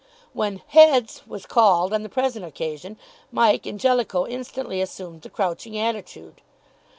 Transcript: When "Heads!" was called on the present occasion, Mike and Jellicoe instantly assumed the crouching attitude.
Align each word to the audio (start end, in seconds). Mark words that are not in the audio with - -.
When 0.33 0.63
"Heads!" 0.69 1.21
was 1.27 1.45
called 1.45 1.93
on 1.93 2.01
the 2.01 2.09
present 2.09 2.43
occasion, 2.43 2.97
Mike 3.31 3.67
and 3.67 3.79
Jellicoe 3.79 4.25
instantly 4.25 4.81
assumed 4.81 5.21
the 5.21 5.29
crouching 5.29 5.77
attitude. 5.77 6.41